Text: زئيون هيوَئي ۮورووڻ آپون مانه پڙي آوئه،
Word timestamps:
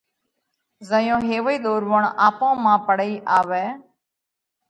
زئيون 0.89 1.21
هيوَئي 1.31 1.57
ۮورووڻ 1.65 2.01
آپون 2.27 2.53
مانه 2.63 2.79
پڙي 2.87 3.11
آوئه، 3.39 3.67